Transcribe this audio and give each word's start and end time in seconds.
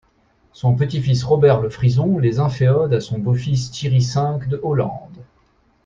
Son 0.51 0.73
petit-fils 0.75 1.23
Robert 1.23 1.61
le 1.61 1.69
Frison 1.69 2.17
les 2.17 2.39
inféode 2.39 2.91
à 2.95 2.99
son 2.99 3.19
beau-fils 3.19 3.69
Thierry 3.69 3.99
V 3.99 4.47
de 4.47 4.59
Hollande. 4.63 5.23